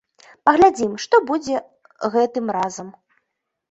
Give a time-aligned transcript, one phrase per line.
[0.49, 1.63] Паглядзім, што будзе
[2.17, 2.95] гэтым разам.